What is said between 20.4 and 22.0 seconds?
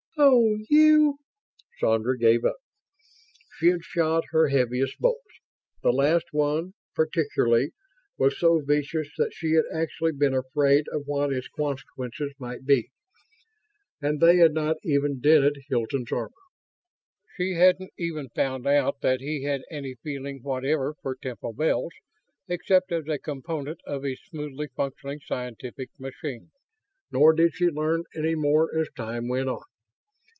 whatever for Temple Bells